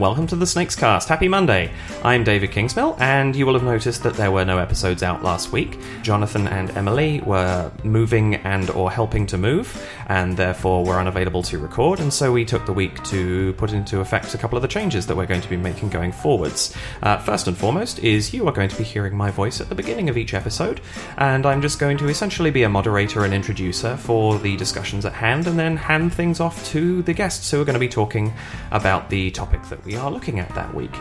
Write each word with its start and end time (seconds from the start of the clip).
welcome 0.00 0.26
to 0.26 0.34
the 0.34 0.46
Snakes 0.46 0.74
Cast. 0.74 1.10
Happy 1.10 1.28
Monday. 1.28 1.70
I'm 2.02 2.24
David 2.24 2.52
Kingsmill, 2.52 2.98
and 2.98 3.36
you 3.36 3.44
will 3.44 3.52
have 3.52 3.62
noticed 3.62 4.02
that 4.04 4.14
there 4.14 4.30
were 4.30 4.46
no 4.46 4.56
episodes 4.56 5.02
out 5.02 5.22
last 5.22 5.52
week. 5.52 5.78
Jonathan 6.00 6.48
and 6.48 6.70
Emily 6.70 7.20
were 7.20 7.70
moving 7.84 8.36
and 8.36 8.70
or 8.70 8.90
helping 8.90 9.26
to 9.26 9.36
move, 9.36 9.86
and 10.06 10.38
therefore 10.38 10.86
were 10.86 10.98
unavailable 10.98 11.42
to 11.42 11.58
record, 11.58 12.00
and 12.00 12.14
so 12.14 12.32
we 12.32 12.46
took 12.46 12.64
the 12.64 12.72
week 12.72 13.04
to 13.04 13.52
put 13.58 13.72
into 13.72 14.00
effect 14.00 14.34
a 14.34 14.38
couple 14.38 14.56
of 14.56 14.62
the 14.62 14.68
changes 14.68 15.06
that 15.06 15.14
we're 15.14 15.26
going 15.26 15.42
to 15.42 15.50
be 15.50 15.56
making 15.58 15.90
going 15.90 16.12
forwards. 16.12 16.74
Uh, 17.02 17.18
first 17.18 17.46
and 17.46 17.58
foremost 17.58 17.98
is 17.98 18.32
you 18.32 18.48
are 18.48 18.52
going 18.52 18.70
to 18.70 18.78
be 18.78 18.84
hearing 18.84 19.14
my 19.14 19.30
voice 19.30 19.60
at 19.60 19.68
the 19.68 19.74
beginning 19.74 20.08
of 20.08 20.16
each 20.16 20.32
episode, 20.32 20.80
and 21.18 21.44
I'm 21.44 21.60
just 21.60 21.78
going 21.78 21.98
to 21.98 22.08
essentially 22.08 22.50
be 22.50 22.62
a 22.62 22.70
moderator 22.70 23.26
and 23.26 23.34
introducer 23.34 23.98
for 23.98 24.38
the 24.38 24.56
discussions 24.56 25.04
at 25.04 25.12
hand, 25.12 25.46
and 25.46 25.58
then 25.58 25.76
hand 25.76 26.14
things 26.14 26.40
off 26.40 26.64
to 26.68 27.02
the 27.02 27.12
guests 27.12 27.50
who 27.50 27.60
are 27.60 27.66
going 27.66 27.74
to 27.74 27.78
be 27.78 27.86
talking 27.86 28.32
about 28.70 29.10
the 29.10 29.30
topic 29.32 29.62
that 29.64 29.84
we 29.84 29.89
are 29.96 30.10
looking 30.10 30.38
at 30.38 30.54
that 30.54 30.74
week. 30.74 30.94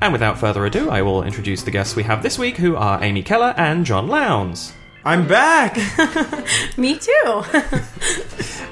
And 0.00 0.12
without 0.12 0.38
further 0.38 0.66
ado, 0.66 0.90
I 0.90 1.02
will 1.02 1.22
introduce 1.22 1.62
the 1.62 1.70
guests 1.70 1.96
we 1.96 2.02
have 2.04 2.22
this 2.22 2.38
week, 2.38 2.56
who 2.56 2.76
are 2.76 3.02
Amy 3.02 3.22
Keller 3.22 3.54
and 3.56 3.84
John 3.84 4.08
Lowndes. 4.08 4.72
I'm 5.04 5.26
back. 5.28 5.76
Me 6.76 6.98
too. 6.98 7.42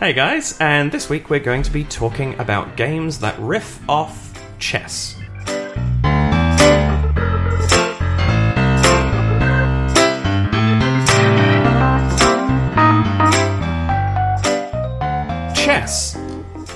Hey 0.00 0.12
guys, 0.12 0.58
and 0.58 0.90
this 0.90 1.08
week 1.08 1.30
we're 1.30 1.38
going 1.38 1.62
to 1.62 1.70
be 1.70 1.84
talking 1.84 2.38
about 2.40 2.76
games 2.76 3.20
that 3.20 3.38
riff 3.38 3.80
off 3.88 4.38
chess. 4.58 5.14
Chess. 15.54 16.18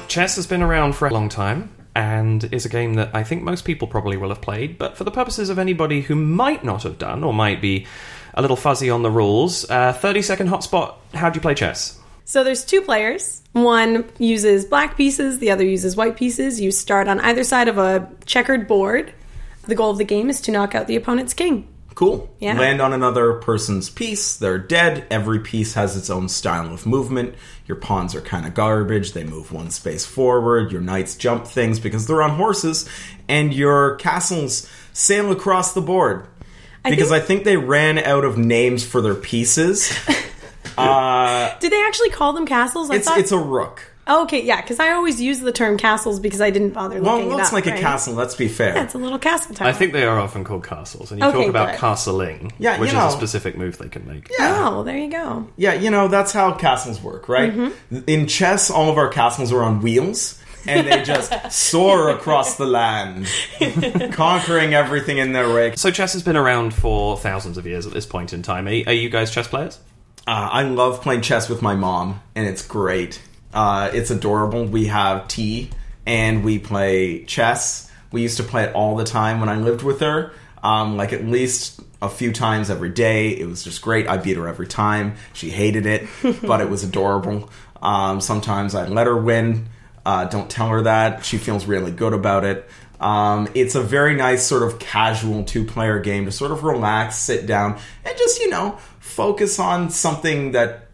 Chess 0.06 0.36
has 0.36 0.46
been 0.46 0.62
around 0.62 0.94
for 0.94 1.08
a 1.08 1.12
long 1.12 1.28
time 1.28 1.68
and 1.98 2.44
is 2.54 2.64
a 2.64 2.68
game 2.68 2.94
that 2.94 3.10
I 3.12 3.24
think 3.24 3.42
most 3.42 3.64
people 3.64 3.88
probably 3.88 4.16
will 4.16 4.28
have 4.28 4.40
played, 4.40 4.78
but 4.78 4.96
for 4.96 5.02
the 5.02 5.10
purposes 5.10 5.50
of 5.50 5.58
anybody 5.58 6.00
who 6.00 6.14
might 6.14 6.62
not 6.62 6.84
have 6.84 6.96
done 6.96 7.24
or 7.24 7.34
might 7.34 7.60
be 7.60 7.88
a 8.34 8.40
little 8.40 8.56
fuzzy 8.56 8.88
on 8.88 9.02
the 9.02 9.10
rules, 9.10 9.68
uh, 9.68 9.92
30 9.92 10.22
second 10.22 10.48
hotspot, 10.48 10.94
how 11.12 11.28
do 11.28 11.36
you 11.36 11.40
play 11.40 11.54
chess? 11.54 11.98
so 12.24 12.44
there's 12.44 12.62
two 12.64 12.82
players. 12.82 13.42
One 13.52 14.04
uses 14.18 14.66
black 14.66 14.98
pieces, 14.98 15.38
the 15.38 15.50
other 15.50 15.64
uses 15.64 15.96
white 15.96 16.16
pieces. 16.16 16.60
You 16.60 16.70
start 16.70 17.08
on 17.08 17.18
either 17.20 17.42
side 17.42 17.68
of 17.68 17.78
a 17.78 18.06
checkered 18.26 18.68
board. 18.68 19.14
The 19.62 19.74
goal 19.74 19.90
of 19.90 19.98
the 19.98 20.04
game 20.04 20.28
is 20.28 20.40
to 20.42 20.52
knock 20.52 20.74
out 20.74 20.86
the 20.86 20.96
opponent's 20.96 21.32
king. 21.32 21.66
Cool. 21.98 22.32
Yeah. 22.38 22.56
Land 22.56 22.80
on 22.80 22.92
another 22.92 23.32
person's 23.32 23.90
piece. 23.90 24.36
They're 24.36 24.56
dead. 24.56 25.04
Every 25.10 25.40
piece 25.40 25.74
has 25.74 25.96
its 25.96 26.08
own 26.10 26.28
style 26.28 26.72
of 26.72 26.86
movement. 26.86 27.34
Your 27.66 27.74
pawns 27.74 28.14
are 28.14 28.20
kind 28.20 28.46
of 28.46 28.54
garbage. 28.54 29.14
They 29.14 29.24
move 29.24 29.50
one 29.50 29.70
space 29.70 30.06
forward. 30.06 30.70
Your 30.70 30.80
knights 30.80 31.16
jump 31.16 31.44
things 31.48 31.80
because 31.80 32.06
they're 32.06 32.22
on 32.22 32.36
horses. 32.36 32.88
And 33.26 33.52
your 33.52 33.96
castles 33.96 34.70
sail 34.92 35.32
across 35.32 35.74
the 35.74 35.80
board. 35.80 36.28
because 36.84 37.08
think- 37.08 37.20
I 37.20 37.26
think 37.26 37.42
they 37.42 37.56
ran 37.56 37.98
out 37.98 38.24
of 38.24 38.38
names 38.38 38.86
for 38.86 39.00
their 39.00 39.16
pieces. 39.16 39.90
uh, 40.78 41.58
Did 41.58 41.72
they 41.72 41.82
actually 41.82 42.10
call 42.10 42.32
them 42.32 42.46
castles? 42.46 42.92
I 42.92 42.94
it's 42.94 43.08
thought. 43.08 43.18
it's 43.18 43.32
a 43.32 43.38
rook. 43.38 43.82
Oh, 44.08 44.24
okay, 44.24 44.42
yeah, 44.44 44.60
because 44.60 44.80
I 44.80 44.90
always 44.92 45.20
use 45.20 45.40
the 45.40 45.52
term 45.52 45.76
castles 45.78 46.18
because 46.20 46.40
I 46.40 46.50
didn't 46.50 46.70
bother 46.70 47.00
Well, 47.00 47.16
looking 47.16 47.30
it 47.30 47.32
it 47.32 47.36
looks 47.36 47.48
up, 47.48 47.52
like 47.52 47.66
a 47.66 47.72
castle. 47.72 48.14
Let's 48.14 48.34
be 48.34 48.48
fair. 48.48 48.74
Yeah, 48.74 48.84
it's 48.84 48.94
a 48.94 48.98
little 48.98 49.18
castle 49.18 49.54
town. 49.54 49.68
I 49.68 49.72
think 49.72 49.92
they 49.92 50.04
are 50.04 50.18
often 50.18 50.44
called 50.44 50.64
castles, 50.64 51.10
and 51.12 51.20
you 51.20 51.26
Okay, 51.26 51.38
talk 51.38 51.48
about 51.48 51.70
good. 51.72 51.80
castling, 51.80 52.50
Yeah, 52.58 52.74
you 52.74 52.80
which 52.80 52.90
is 52.92 52.96
a 52.96 53.10
specific 53.10 53.56
move 53.56 53.78
they 53.78 53.88
can 53.88 54.06
make. 54.06 54.28
Oh, 54.40 54.70
well, 54.72 54.84
there 54.84 54.98
you 54.98 55.10
go. 55.10 55.46
Yeah, 55.56 55.74
you 55.74 55.90
know, 55.90 56.08
that's 56.08 56.32
how 56.32 56.52
castles 56.52 57.02
work, 57.02 57.28
right? 57.28 57.54
Mm-hmm. 57.54 57.98
In 58.06 58.26
chess, 58.26 58.70
all 58.70 58.90
of 58.90 58.98
our 58.98 59.08
castles 59.08 59.52
are 59.52 59.62
on 59.62 59.80
wheels, 59.82 60.40
and 60.66 60.86
they 60.86 61.02
just 61.02 61.32
soar 61.52 62.10
across 62.10 62.56
the 62.56 62.66
land, 62.66 63.26
conquering 64.12 64.74
everything 64.74 65.18
in 65.18 65.32
their 65.32 65.52
way. 65.52 65.74
So 65.76 65.90
chess 65.90 66.12
has 66.12 66.22
been 66.22 66.36
around 66.36 66.74
for 66.74 67.16
thousands 67.16 67.58
of 67.58 67.66
years 67.66 67.86
at 67.86 67.92
this 67.92 68.06
point 68.06 68.32
in 68.32 68.42
time. 68.42 68.66
Are, 68.66 68.70
are 68.86 68.92
you 68.92 69.08
guys 69.08 69.30
chess 69.30 69.48
players? 69.48 69.78
Uh, 70.26 70.48
I 70.52 70.62
love 70.64 71.00
playing 71.00 71.22
chess 71.22 71.48
with 71.48 71.62
my 71.62 71.74
mom, 71.74 72.20
and 72.34 72.46
it's 72.46 72.60
great. 72.66 73.20
Uh, 73.58 73.90
it's 73.92 74.12
adorable. 74.12 74.64
We 74.66 74.86
have 74.86 75.26
tea, 75.26 75.70
and 76.06 76.44
we 76.44 76.60
play 76.60 77.24
chess. 77.24 77.90
We 78.12 78.22
used 78.22 78.36
to 78.36 78.44
play 78.44 78.62
it 78.62 78.72
all 78.72 78.94
the 78.94 79.02
time 79.02 79.40
when 79.40 79.48
I 79.48 79.56
lived 79.56 79.82
with 79.82 79.98
her, 79.98 80.30
um, 80.62 80.96
like 80.96 81.12
at 81.12 81.24
least 81.24 81.80
a 82.00 82.08
few 82.08 82.32
times 82.32 82.70
every 82.70 82.90
day. 82.90 83.30
It 83.30 83.48
was 83.48 83.64
just 83.64 83.82
great. 83.82 84.06
I 84.06 84.16
beat 84.16 84.36
her 84.36 84.46
every 84.46 84.68
time. 84.68 85.16
She 85.32 85.50
hated 85.50 85.86
it, 85.86 86.06
but 86.42 86.60
it 86.60 86.70
was 86.70 86.84
adorable. 86.84 87.50
Um, 87.82 88.20
sometimes 88.20 88.76
I 88.76 88.86
let 88.86 89.08
her 89.08 89.16
win. 89.16 89.66
Uh, 90.06 90.26
don't 90.26 90.48
tell 90.48 90.68
her 90.68 90.82
that. 90.82 91.24
She 91.24 91.36
feels 91.36 91.66
really 91.66 91.90
good 91.90 92.12
about 92.12 92.44
it. 92.44 92.70
Um, 93.00 93.48
it's 93.56 93.74
a 93.74 93.82
very 93.82 94.14
nice 94.14 94.46
sort 94.46 94.62
of 94.62 94.78
casual 94.78 95.42
two 95.42 95.64
player 95.64 95.98
game 95.98 96.26
to 96.26 96.30
sort 96.30 96.52
of 96.52 96.62
relax, 96.62 97.16
sit 97.16 97.46
down, 97.46 97.76
and 98.04 98.16
just, 98.16 98.38
you 98.38 98.50
know, 98.50 98.78
focus 99.00 99.58
on 99.58 99.90
something 99.90 100.52
that 100.52 100.87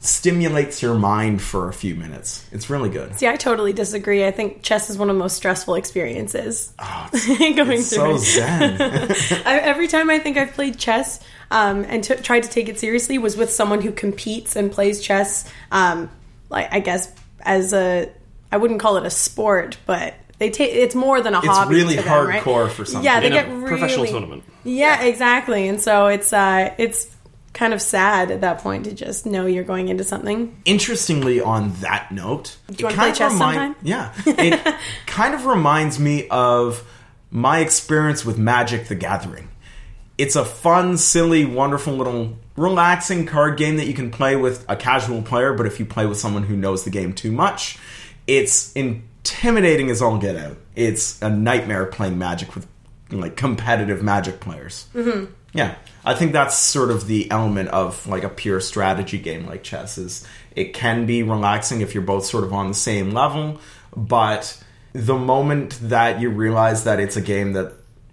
stimulates 0.00 0.80
your 0.80 0.94
mind 0.94 1.42
for 1.42 1.68
a 1.68 1.72
few 1.72 1.94
minutes. 1.94 2.46
It's 2.52 2.70
really 2.70 2.88
good. 2.88 3.14
See, 3.16 3.26
I 3.26 3.36
totally 3.36 3.72
disagree. 3.72 4.24
I 4.26 4.30
think 4.30 4.62
chess 4.62 4.90
is 4.90 4.98
one 4.98 5.10
of 5.10 5.16
the 5.16 5.18
most 5.20 5.36
stressful 5.36 5.74
experiences 5.74 6.72
Oh, 6.78 7.08
going 7.12 7.80
it's 7.80 7.94
through. 7.94 8.18
so 8.18 8.18
zen. 8.18 8.80
I, 9.46 9.58
every 9.62 9.88
time 9.88 10.08
I 10.10 10.18
think 10.18 10.36
I've 10.36 10.52
played 10.52 10.78
chess 10.78 11.20
um, 11.50 11.84
and 11.88 12.04
t- 12.04 12.14
tried 12.16 12.44
to 12.44 12.48
take 12.48 12.68
it 12.68 12.78
seriously 12.78 13.18
was 13.18 13.36
with 13.36 13.50
someone 13.52 13.80
who 13.82 13.90
competes 13.92 14.54
and 14.56 14.70
plays 14.70 15.00
chess. 15.02 15.50
Um, 15.72 16.10
like 16.48 16.68
I 16.72 16.80
guess 16.80 17.12
as 17.40 17.72
a, 17.72 18.10
I 18.52 18.56
wouldn't 18.56 18.80
call 18.80 18.96
it 18.98 19.04
a 19.06 19.10
sport, 19.10 19.78
but 19.84 20.14
they 20.38 20.50
take 20.50 20.72
it's 20.72 20.94
more 20.94 21.20
than 21.20 21.34
a 21.34 21.40
hobby. 21.40 21.74
It's 21.76 21.82
really 21.82 21.96
to 21.96 22.02
them, 22.02 22.26
right? 22.28 22.42
hardcore 22.42 22.70
for 22.70 22.84
some 22.84 23.02
Yeah, 23.02 23.18
they 23.20 23.26
In 23.26 23.32
get 23.32 23.48
a 23.48 23.52
really 23.54 23.66
professional 23.68 24.06
tournament. 24.06 24.44
Yeah, 24.62 25.02
exactly. 25.02 25.66
And 25.68 25.80
so 25.80 26.06
it's 26.06 26.32
uh, 26.32 26.72
it's 26.78 27.06
kind 27.58 27.74
of 27.74 27.82
sad 27.82 28.30
at 28.30 28.40
that 28.42 28.58
point 28.60 28.84
to 28.84 28.94
just 28.94 29.26
know 29.26 29.44
you're 29.44 29.64
going 29.64 29.88
into 29.88 30.04
something. 30.04 30.56
Interestingly, 30.64 31.40
on 31.40 31.72
that 31.80 32.12
note, 32.12 32.56
you 32.68 32.86
it 32.86 32.94
kind 32.94 33.14
play 33.14 33.26
of 33.26 33.32
sometime? 33.32 33.74
Yeah, 33.82 34.12
it 34.24 34.76
kind 35.06 35.34
of 35.34 35.44
reminds 35.44 35.98
me 35.98 36.28
of 36.28 36.88
my 37.30 37.58
experience 37.58 38.24
with 38.24 38.38
Magic: 38.38 38.86
The 38.86 38.94
Gathering. 38.94 39.48
It's 40.16 40.36
a 40.36 40.44
fun, 40.44 40.96
silly, 40.96 41.44
wonderful 41.44 41.94
little 41.94 42.38
relaxing 42.56 43.26
card 43.26 43.56
game 43.56 43.76
that 43.76 43.86
you 43.86 43.94
can 43.94 44.10
play 44.10 44.36
with 44.36 44.64
a 44.68 44.76
casual 44.76 45.22
player. 45.22 45.52
But 45.52 45.66
if 45.66 45.80
you 45.80 45.84
play 45.84 46.06
with 46.06 46.18
someone 46.18 46.44
who 46.44 46.56
knows 46.56 46.84
the 46.84 46.90
game 46.90 47.12
too 47.12 47.32
much, 47.32 47.78
it's 48.26 48.72
intimidating 48.72 49.90
as 49.90 50.00
all 50.00 50.18
get 50.18 50.36
out. 50.36 50.56
It's 50.76 51.20
a 51.22 51.28
nightmare 51.28 51.86
playing 51.86 52.18
Magic 52.18 52.54
with 52.54 52.68
like 53.10 53.36
competitive 53.36 54.02
Magic 54.02 54.38
players. 54.38 54.86
Mm-hmm. 54.94 55.32
Yeah, 55.54 55.74
I 56.04 56.14
think 56.14 56.32
that's 56.32 56.56
sort 56.56 56.90
of 56.90 57.06
the 57.06 57.30
element 57.30 57.70
of 57.70 58.06
like 58.06 58.22
a 58.24 58.28
pure 58.28 58.60
strategy 58.60 59.18
game 59.18 59.46
like 59.46 59.62
chess. 59.62 59.98
Is 59.98 60.26
it 60.54 60.74
can 60.74 61.06
be 61.06 61.22
relaxing 61.22 61.80
if 61.80 61.94
you're 61.94 62.02
both 62.02 62.26
sort 62.26 62.44
of 62.44 62.52
on 62.52 62.68
the 62.68 62.74
same 62.74 63.12
level, 63.12 63.58
but 63.96 64.62
the 64.92 65.16
moment 65.16 65.78
that 65.88 66.20
you 66.20 66.30
realize 66.30 66.84
that 66.84 67.00
it's 67.00 67.16
a 67.16 67.20
game 67.20 67.52
that 67.54 67.72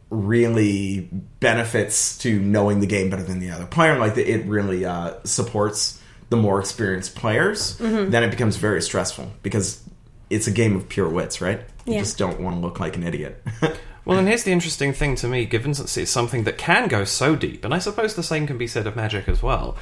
really 0.09 1.09
benefits 1.40 2.18
to 2.19 2.40
knowing 2.40 2.79
the 2.79 2.88
game 2.88 3.09
better 3.09 3.24
than 3.24 3.40
the 3.40 3.50
other 3.51 3.66
player, 3.66 3.97
like 3.97 4.18
it 4.18 4.45
really 4.45 4.85
uh, 4.85 5.13
supports 5.24 6.01
the 6.29 6.38
more 6.38 6.59
experienced 6.59 7.16
players, 7.16 7.78
then 7.78 8.24
it 8.24 8.29
becomes 8.31 8.56
very 8.57 8.81
stressful 8.81 9.31
because 9.44 9.81
it's 10.29 10.47
a 10.47 10.51
game 10.51 10.75
of 10.75 10.88
pure 10.90 11.07
wits, 11.09 11.41
right? 11.41 11.62
You 11.85 11.94
Yeah. 11.94 12.00
just 12.00 12.18
don't 12.18 12.40
want 12.40 12.56
to 12.57 12.59
look 12.62 12.79
like 12.79 12.95
an 12.95 13.03
idiot. 13.03 13.44
Well, 14.05 14.19
and 14.19 14.27
here's 14.27 14.43
the 14.43 14.51
interesting 14.51 14.93
thing 14.93 15.16
to 15.16 15.27
me, 15.27 15.45
given 15.45 15.71
that 15.73 15.97
it's 15.97 16.11
something 16.11 16.43
that 16.43 16.57
can 16.57 16.88
go 16.88 17.03
so 17.03 17.35
deep, 17.35 17.66
and 17.66 17.73
I 17.73 17.79
suppose 17.79 18.15
the 18.15 18.24
same 18.24 18.45
can 18.45 18.57
be 18.57 18.68
said 18.68 18.85
of 18.85 18.95
Magic 18.95 19.27
as 19.27 19.41
well. 19.41 19.75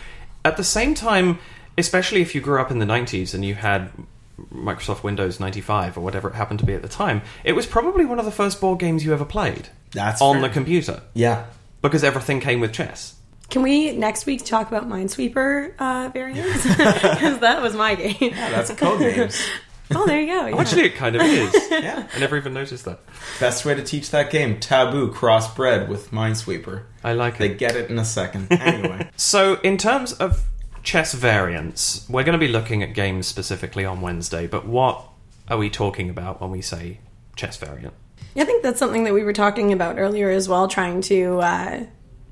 At 0.46 0.58
the 0.58 0.64
same 0.64 0.94
time, 0.94 1.40
especially 1.78 2.22
if 2.22 2.34
you 2.34 2.42
grew 2.42 2.62
up 2.62 2.72
in 2.72 2.80
the 2.80 2.86
90s 2.86 3.34
and 3.34 3.44
you 3.44 3.56
had 3.56 3.92
Microsoft 4.54 5.04
Windows 5.04 5.40
95 5.40 5.98
or 5.98 6.02
whatever 6.02 6.30
it 6.30 6.36
happened 6.36 6.60
to 6.60 6.66
be 6.66 6.74
at 6.74 6.82
the 6.82 6.88
time, 6.88 7.22
it 7.44 7.54
was 7.54 7.66
probably 7.66 8.06
one 8.06 8.20
of 8.20 8.26
the 8.26 8.32
first 8.32 8.60
board 8.62 8.80
games 8.80 9.06
you 9.06 9.14
ever 9.14 9.26
played 9.26 9.70
That's 9.92 10.22
on 10.22 10.36
fair. 10.36 10.44
the 10.44 10.50
computer 10.50 11.02
yeah. 11.14 11.46
because 11.82 12.04
everything 12.04 12.40
came 12.40 12.60
with 12.60 12.74
chess. 12.74 13.16
Can 13.50 13.62
we 13.62 13.96
next 13.96 14.26
week 14.26 14.46
talk 14.46 14.68
about 14.70 14.88
Minesweeper 14.88 15.74
uh, 15.78 16.10
variants? 16.10 16.66
Because 16.78 17.40
that 17.40 17.62
was 17.62 17.76
my 17.76 17.96
game. 17.96 18.16
Yeah, 18.20 18.50
that's 18.50 18.72
Codenames. 18.72 19.46
Oh, 19.96 20.06
there 20.06 20.22
you 20.22 20.28
go. 20.28 20.48
yeah. 20.48 20.58
Actually, 20.58 20.84
it 20.84 20.96
kind 20.96 21.16
of 21.16 21.22
is. 21.22 21.54
Yeah. 21.72 22.08
I 22.16 22.20
never 22.20 22.38
even 22.38 22.54
noticed 22.54 22.86
that. 22.86 23.00
Best 23.40 23.66
way 23.66 23.74
to 23.76 23.84
teach 23.84 24.12
that 24.12 24.30
game: 24.32 24.60
taboo 24.60 25.12
crossbred 25.12 25.88
with 25.88 26.12
Minesweeper. 26.12 26.84
I 27.04 27.14
like 27.14 27.38
They 27.38 27.46
it. 27.46 27.50
They 27.50 27.56
get 27.56 27.76
it 27.76 27.90
in 27.90 27.98
a 28.00 28.06
second. 28.06 28.48
Anyway, 28.52 29.10
So, 29.18 29.60
in 29.62 29.78
terms 29.78 30.14
of 30.14 30.46
chess 30.84 31.14
variants, 31.14 32.06
we're 32.10 32.24
going 32.24 32.40
to 32.40 32.46
be 32.46 32.52
looking 32.52 32.84
at 32.84 32.94
games 32.94 33.28
specifically 33.28 33.86
on 33.86 34.02
Wednesday, 34.02 34.48
but 34.48 34.66
what 34.68 35.04
are 35.50 35.58
we 35.58 35.70
talking 35.70 36.10
about 36.10 36.40
when 36.42 36.52
we 36.52 36.62
say 36.62 37.00
chess 37.36 37.58
variant? 37.58 37.94
I 38.36 38.46
think 38.46 38.64
that's 38.64 38.80
something 38.80 39.04
that 39.04 39.14
we 39.14 39.24
were 39.24 39.34
talking 39.34 39.74
about 39.74 40.00
earlier 40.00 40.30
as 40.30 40.48
well, 40.50 40.68
trying 40.68 41.02
to 41.04 41.40
uh, 41.40 41.84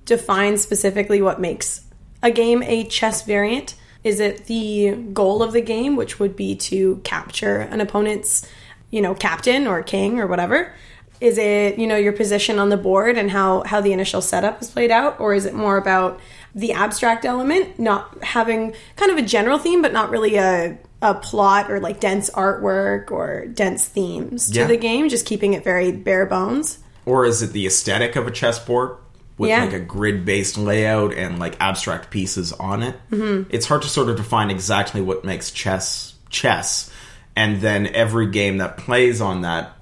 define 0.06 0.58
specifically 0.58 1.22
what 1.22 1.40
makes 1.40 1.82
a 2.24 2.32
game 2.32 2.64
a 2.64 2.86
chess 2.86 3.24
variant. 3.26 3.76
Is 4.04 4.20
it 4.20 4.46
the 4.46 4.92
goal 5.14 5.44
of 5.44 5.54
the 5.54 5.62
game, 5.62 5.96
which 5.96 6.20
would 6.20 6.36
be 6.36 6.56
to 6.56 6.98
capture 7.04 7.58
an 7.60 7.82
opponent's, 7.82 8.48
you 8.90 9.02
know, 9.02 9.14
captain 9.14 9.68
or 9.68 9.84
king 9.84 10.20
or 10.20 10.28
whatever? 10.28 10.74
Is 11.20 11.38
it, 11.38 11.78
you 11.78 11.86
know, 11.86 11.98
your 11.98 12.14
position 12.14 12.58
on 12.58 12.70
the 12.70 12.78
board 12.78 13.16
and 13.16 13.30
how, 13.30 13.62
how 13.64 13.80
the 13.80 13.94
initial 13.94 14.22
setup 14.22 14.60
is 14.62 14.72
played 14.72 14.90
out? 14.90 15.20
Or 15.20 15.36
is 15.36 15.46
it 15.46 15.54
more 15.54 15.78
about 15.78 16.20
the 16.56 16.74
abstract 16.74 17.26
element, 17.26 17.78
not 17.80 18.24
having 18.24 18.74
kind 18.96 19.12
of 19.12 19.18
a 19.20 19.22
general 19.22 19.60
theme, 19.60 19.84
but 19.84 19.94
not 19.94 20.10
really 20.10 20.36
a, 20.36 20.80
a 21.04 21.14
plot 21.14 21.70
or 21.70 21.80
like 21.80 22.00
dense 22.00 22.32
artwork 22.32 23.12
or 23.12 23.46
dense 23.46 23.88
themes 23.88 24.50
to 24.50 24.62
Yeah. 24.62 24.66
the 24.68 24.78
game, 24.78 25.10
just 25.10 25.28
keeping 25.28 25.54
it 25.54 25.64
very 25.64 25.92
bare 25.92 26.26
bones? 26.26 26.80
Or 27.06 27.26
is 27.26 27.44
it 27.44 27.54
the 27.54 27.68
aesthetic 27.68 28.16
of 28.16 28.26
a 28.26 28.32
chessboard 28.32 28.98
with 29.42 29.50
Yeah. 29.50 29.66
like 29.66 29.74
a 29.74 29.80
grid 29.80 30.24
based 30.24 30.58
layout 30.58 31.14
and 31.14 31.40
like 31.40 31.58
abstract 31.60 32.10
pieces 32.10 32.54
on 32.54 32.84
it? 32.84 32.96
Mm-hmm. 33.12 33.50
It's 33.54 33.66
hard 33.66 33.82
to 33.82 33.88
sort 33.90 34.10
of 34.10 34.16
define 34.18 34.50
exactly 34.50 35.02
what 35.02 35.26
makes 35.26 35.52
chess 35.52 36.14
chess. 36.30 36.90
And 37.36 37.60
then 37.62 37.88
every 37.88 38.30
game 38.30 38.58
that 38.60 38.78
plays 38.78 39.20
on 39.22 39.42
that, 39.42 39.74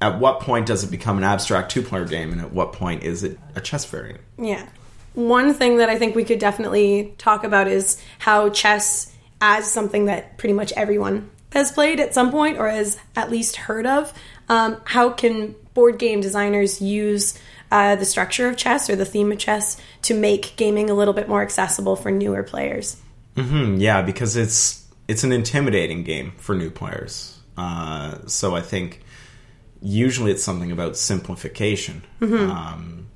at 0.00 0.18
what 0.18 0.40
point 0.40 0.66
does 0.66 0.82
it 0.84 0.90
become 0.90 1.18
an 1.18 1.24
abstract 1.24 1.70
two 1.70 1.82
player 1.82 2.06
game 2.06 2.32
and 2.32 2.40
at 2.40 2.52
what 2.52 2.72
point 2.72 3.02
is 3.02 3.22
it 3.24 3.38
a 3.54 3.60
chess 3.60 3.84
variant? 3.84 4.20
Yeah. 4.38 4.66
One 5.14 5.52
thing 5.54 5.78
that 5.78 5.88
I 5.90 5.98
think 5.98 6.14
we 6.14 6.24
could 6.24 6.38
definitely 6.38 7.14
talk 7.18 7.44
about 7.44 7.68
is 7.68 8.00
how 8.18 8.48
chess, 8.50 9.12
as 9.40 9.70
something 9.70 10.04
that 10.06 10.38
pretty 10.38 10.52
much 10.52 10.72
everyone 10.72 11.30
has 11.52 11.72
played 11.72 11.98
at 12.00 12.14
some 12.14 12.30
point 12.30 12.58
or 12.58 12.68
has 12.68 12.96
at 13.16 13.30
least 13.30 13.56
heard 13.56 13.86
of, 13.86 14.12
um, 14.48 14.80
how 14.84 15.10
can 15.10 15.54
board 15.74 15.98
game 15.98 16.20
designers 16.20 16.80
use 16.80 17.38
uh, 17.70 17.96
the 17.96 18.04
structure 18.04 18.48
of 18.48 18.56
chess 18.56 18.90
or 18.90 18.96
the 18.96 19.04
theme 19.04 19.30
of 19.32 19.38
chess 19.38 19.80
to 20.02 20.14
make 20.14 20.56
gaming 20.56 20.90
a 20.90 20.94
little 20.94 21.14
bit 21.14 21.28
more 21.28 21.42
accessible 21.42 21.96
for 21.96 22.10
newer 22.10 22.42
players? 22.42 22.96
Hmm, 23.36 23.76
yeah, 23.76 24.02
because 24.02 24.36
it's 24.36 24.86
it's 25.08 25.24
an 25.24 25.32
intimidating 25.32 26.04
game 26.04 26.32
for 26.36 26.54
new 26.54 26.70
players. 26.70 27.38
Uh, 27.56 28.18
so 28.26 28.54
I 28.54 28.60
think 28.60 29.02
usually 29.82 30.30
it's 30.30 30.42
something 30.42 30.70
about 30.70 30.96
simplification. 30.96 32.02
Um, 32.22 33.06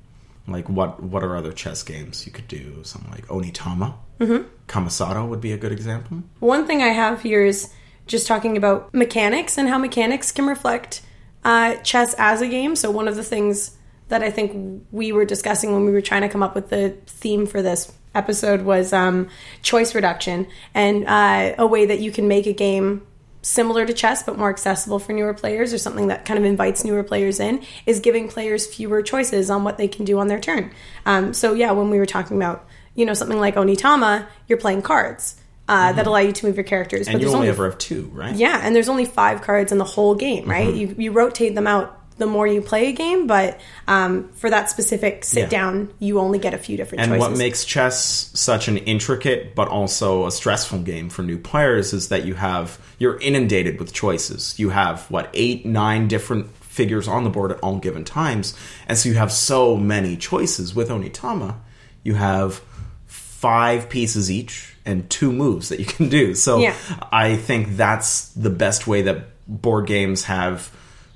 like 0.47 0.69
what 0.69 1.01
what 1.01 1.23
are 1.23 1.35
other 1.35 1.51
chess 1.51 1.83
games 1.83 2.25
you 2.25 2.31
could 2.31 2.47
do? 2.47 2.83
Something 2.83 3.11
like 3.11 3.27
Onitama, 3.27 3.95
mm-hmm. 4.19 4.47
Kamisado 4.67 5.27
would 5.27 5.41
be 5.41 5.51
a 5.51 5.57
good 5.57 5.71
example. 5.71 6.23
One 6.39 6.67
thing 6.67 6.81
I 6.81 6.89
have 6.89 7.21
here 7.21 7.43
is 7.43 7.73
just 8.07 8.27
talking 8.27 8.55
about 8.55 8.93
mechanics 8.93 9.57
and 9.57 9.67
how 9.67 9.77
mechanics 9.77 10.31
can 10.31 10.45
reflect 10.45 11.01
uh, 11.43 11.75
chess 11.77 12.15
as 12.17 12.41
a 12.41 12.47
game. 12.47 12.75
So, 12.75 12.91
one 12.91 13.07
of 13.07 13.15
the 13.15 13.23
things 13.23 13.77
that 14.09 14.21
I 14.23 14.29
think 14.31 14.85
we 14.91 15.11
were 15.11 15.25
discussing 15.25 15.71
when 15.73 15.85
we 15.85 15.91
were 15.91 16.01
trying 16.01 16.21
to 16.21 16.29
come 16.29 16.43
up 16.43 16.53
with 16.55 16.69
the 16.69 16.95
theme 17.07 17.45
for 17.47 17.61
this 17.61 17.91
episode 18.13 18.61
was 18.61 18.93
um, 18.93 19.27
choice 19.61 19.93
reduction 19.95 20.47
and 20.73 21.05
uh, 21.05 21.55
a 21.57 21.67
way 21.67 21.85
that 21.87 21.99
you 21.99 22.11
can 22.11 22.27
make 22.27 22.45
a 22.45 22.53
game 22.53 23.05
similar 23.41 23.85
to 23.85 23.93
chess 23.93 24.23
but 24.23 24.37
more 24.37 24.49
accessible 24.49 24.97
for 24.99 25.13
newer 25.13 25.33
players 25.33 25.73
or 25.73 25.77
something 25.77 26.07
that 26.07 26.25
kind 26.25 26.39
of 26.39 26.45
invites 26.45 26.83
newer 26.83 27.03
players 27.03 27.39
in 27.39 27.61
is 27.85 27.99
giving 27.99 28.27
players 28.27 28.65
fewer 28.65 29.01
choices 29.03 29.49
on 29.51 29.63
what 29.63 29.77
they 29.77 29.87
can 29.87 30.03
do 30.05 30.17
on 30.17 30.27
their 30.27 30.39
turn 30.39 30.71
um, 31.05 31.33
so 31.33 31.53
yeah 31.53 31.71
when 31.71 31.89
we 31.91 31.97
were 31.99 32.05
talking 32.07 32.37
about 32.37 32.65
you 32.95 33.05
know 33.05 33.13
something 33.13 33.39
like 33.39 33.55
onitama 33.55 34.25
you're 34.47 34.57
playing 34.57 34.81
cards 34.81 35.39
uh, 35.67 35.91
that 35.93 36.05
allow 36.07 36.19
you 36.19 36.31
to 36.31 36.45
move 36.45 36.55
your 36.55 36.63
characters 36.63 37.07
And 37.07 37.15
you 37.15 37.19
there's 37.21 37.33
only 37.35 37.47
ever 37.49 37.65
have 37.65 37.77
two, 37.79 38.09
right? 38.13 38.35
yeah 38.35 38.61
and 38.63 38.75
there's 38.75 38.89
only 38.89 39.05
five 39.05 39.41
cards 39.41 39.71
in 39.71 39.77
the 39.77 39.83
whole 39.83 40.15
game 40.15 40.49
right 40.49 40.67
Mm-hmm. 40.69 40.77
you, 40.99 41.05
you 41.05 41.11
rotate 41.11 41.53
them 41.53 41.67
out 41.67 42.01
the 42.17 42.25
more 42.25 42.47
you 42.47 42.61
play 42.61 42.87
a 42.87 42.91
game 42.93 43.27
but 43.27 43.59
um, 43.87 44.29
for 44.35 44.49
that 44.49 44.69
specific 44.69 45.23
sit 45.25 45.41
Yeah. 45.43 45.49
down 45.49 45.93
you 45.99 46.19
only 46.19 46.39
get 46.39 46.53
a 46.53 46.57
few 46.57 46.77
different 46.77 47.01
And 47.01 47.11
choices 47.11 47.29
what 47.29 47.37
makes 47.37 47.65
chess 47.65 48.31
such 48.33 48.67
an 48.67 48.77
intricate 48.77 49.53
but 49.55 49.67
also 49.67 50.25
a 50.25 50.31
stressful 50.31 50.79
game 50.79 51.09
for 51.09 51.23
new 51.23 51.37
players 51.37 51.91
is 51.93 52.09
that 52.09 52.25
you 52.25 52.35
have 52.35 52.79
you're 52.99 53.17
inundated 53.19 53.79
with 53.79 53.91
choices. 53.91 54.57
You 54.57 54.69
have 54.69 55.01
what 55.11 55.29
eight, 55.33 55.65
nine 55.65 56.07
different 56.07 56.49
figures 56.63 57.07
on 57.09 57.23
the 57.25 57.29
board 57.29 57.51
at 57.51 57.59
all 57.59 57.77
given 57.77 58.05
times, 58.05 58.53
and 58.87 58.97
so 58.97 59.09
you 59.09 59.15
have 59.15 59.31
so 59.33 59.75
many 59.75 60.15
choices. 60.15 60.73
With 60.73 60.87
Onitama, 60.89 61.55
you 62.03 62.13
have 62.15 62.61
five 63.05 63.89
pieces 63.89 64.31
each 64.31 64.75
and 64.85 65.09
two 65.09 65.31
moves 65.31 65.69
that 65.69 65.79
you 65.79 65.85
can 65.85 66.09
do. 66.09 66.35
So 66.35 66.59
Yeah. 66.59 66.73
I 67.11 67.35
think 67.35 67.75
that's 67.77 68.29
the 68.29 68.49
best 68.49 68.87
way 68.87 69.01
that 69.03 69.25
board 69.47 69.87
games 69.87 70.23
have 70.25 70.71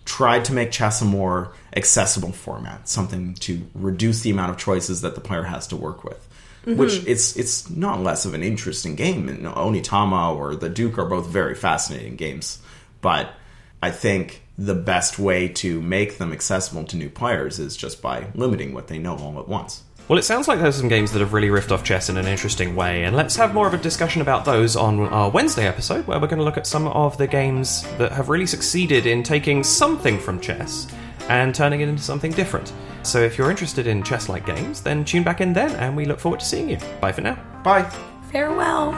tried 0.09 0.44
to 0.44 0.53
make 0.53 0.71
chess 0.71 1.03
a 1.03 1.06
more 1.06 1.53
accessible 1.75 2.31
format, 2.31 2.89
something 2.89 3.35
to 3.35 3.61
reduce 3.75 4.21
the 4.21 4.31
amount 4.31 4.50
of 4.50 4.57
choices 4.57 5.01
that 5.01 5.13
the 5.13 5.21
player 5.21 5.44
has 5.44 5.67
to 5.67 5.75
work 5.75 6.03
with. 6.03 6.27
Which 6.65 6.94
mm-hmm. 6.94 7.09
it's 7.09 7.38
it's 7.38 7.69
not 7.69 8.01
less 8.01 8.25
of 8.25 8.33
an 8.33 8.44
interesting 8.44 8.95
game. 8.95 9.29
And 9.29 9.45
Onitama 9.45 10.35
or 10.35 10.56
the 10.56 10.67
Duke 10.67 10.97
are 10.97 11.06
both 11.06 11.27
very 11.27 11.56
fascinating 11.56 12.15
games, 12.15 12.59
but 13.01 13.33
I 13.81 13.91
think 13.91 14.41
the 14.57 14.75
best 14.75 15.19
way 15.19 15.47
to 15.47 15.79
make 15.79 16.17
them 16.17 16.33
accessible 16.33 16.83
to 16.85 16.97
new 16.97 17.09
players 17.09 17.59
is 17.59 17.77
just 17.77 18.01
by 18.01 18.27
limiting 18.33 18.73
what 18.73 18.88
they 18.88 18.97
know 18.97 19.15
all 19.15 19.39
at 19.39 19.47
once. 19.47 19.83
Well, 20.09 20.17
it 20.17 20.23
sounds 20.23 20.47
like 20.47 20.59
there's 20.59 20.75
some 20.75 20.88
games 20.88 21.11
that 21.11 21.19
have 21.19 21.33
really 21.33 21.50
riffed 21.50 21.71
off 21.71 21.83
chess 21.83 22.09
in 22.09 22.17
an 22.17 22.25
interesting 22.25 22.75
way, 22.75 23.03
and 23.03 23.15
let's 23.15 23.35
have 23.35 23.53
more 23.53 23.67
of 23.67 23.75
a 23.75 23.77
discussion 23.77 24.23
about 24.23 24.44
those 24.44 24.75
on 24.75 25.01
our 25.01 25.29
Wednesday 25.29 25.67
episode, 25.67 26.07
where 26.07 26.19
we're 26.19 26.25
going 26.25 26.39
to 26.39 26.44
look 26.44 26.57
at 26.57 26.65
some 26.65 26.88
of 26.88 27.15
the 27.19 27.27
games 27.27 27.83
that 28.00 28.11
have 28.13 28.27
really 28.27 28.47
succeeded 28.47 29.06
in 29.06 29.21
taking 29.21 29.63
something 29.63 30.17
from 30.17 30.39
chess 30.39 30.88
and 31.29 31.53
turning 31.53 31.81
it 31.81 31.89
into 31.89 32.01
something 32.01 32.31
different. 32.31 32.73
So 33.03 33.21
if 33.21 33.38
you're 33.38 33.51
interested 33.51 33.85
in 33.85 34.01
chess 34.01 34.29
like 34.29 34.47
games, 34.47 34.81
then 34.81 35.06
tune 35.06 35.21
back 35.21 35.41
in 35.41 35.53
then, 35.53 35.75
and 35.75 35.95
we 35.95 36.06
look 36.06 36.19
forward 36.19 36.39
to 36.39 36.45
seeing 36.47 36.71
you. 36.71 36.79
Bye 37.00 37.11
for 37.11 37.21
now. 37.21 37.35
Bye. 37.63 37.83
farewell 38.31 38.95